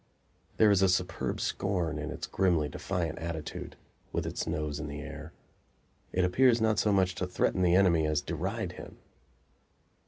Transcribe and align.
There 0.57 0.71
is 0.71 0.81
a 0.81 0.89
superb 0.89 1.39
scorn 1.39 1.99
in 1.99 2.09
its 2.09 2.25
grimly 2.25 2.67
defiant 2.67 3.19
attitude, 3.19 3.75
with 4.11 4.25
its 4.25 4.47
nose 4.47 4.79
in 4.79 4.87
the 4.87 4.99
air; 4.99 5.31
it 6.11 6.25
appears 6.25 6.59
not 6.59 6.79
so 6.79 6.91
much 6.91 7.13
to 7.13 7.27
threaten 7.27 7.61
the 7.61 7.75
enemy 7.75 8.07
as 8.07 8.21
deride 8.21 8.71
him. 8.71 8.97